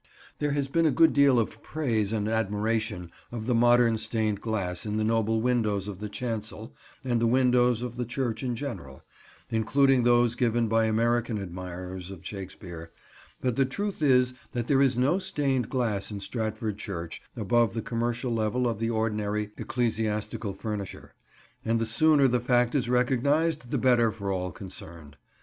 There 0.39 0.53
has 0.53 0.67
been 0.67 0.87
a 0.87 0.89
good 0.89 1.13
deal 1.13 1.37
of 1.37 1.61
praise 1.61 2.11
and 2.11 2.27
admiration 2.27 3.11
of 3.31 3.45
the 3.45 3.53
modern 3.53 3.99
stained 3.99 4.41
glass 4.41 4.83
in 4.83 4.97
the 4.97 5.03
noble 5.03 5.41
windows 5.41 5.87
of 5.87 5.99
the 5.99 6.09
chancel 6.09 6.75
and 7.03 7.21
the 7.21 7.27
windows 7.27 7.83
of 7.83 7.97
the 7.97 8.03
church 8.05 8.41
in 8.41 8.55
general, 8.55 9.03
including 9.51 10.01
those 10.01 10.33
given 10.33 10.67
by 10.67 10.85
American 10.85 11.37
admirers 11.37 12.09
of 12.09 12.25
Shakespeare, 12.25 12.89
but 13.41 13.55
the 13.57 13.63
truth 13.65 14.01
is 14.01 14.33
that 14.53 14.65
there 14.65 14.81
is 14.81 14.97
no 14.97 15.19
stained 15.19 15.69
glass 15.69 16.09
in 16.09 16.19
Stratford 16.19 16.79
church 16.79 17.21
above 17.37 17.75
the 17.75 17.83
commercial 17.83 18.33
level 18.33 18.67
of 18.67 18.79
the 18.79 18.89
ordinary 18.89 19.51
ecclesiastical 19.57 20.55
furnisher, 20.55 21.13
and 21.63 21.79
the 21.79 21.85
sooner 21.85 22.27
the 22.27 22.39
fact 22.39 22.73
is 22.73 22.89
recognised, 22.89 23.69
the 23.69 23.77
better 23.77 24.09
for 24.09 24.31
all 24.31 24.51
concerned. 24.51 25.17